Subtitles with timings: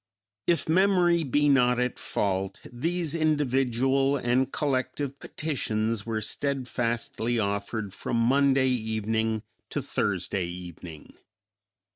[0.47, 8.17] If memory be not at fault, these individual and collective petitions were steadfastly offered from
[8.17, 11.13] Monday evening to Thursday evening.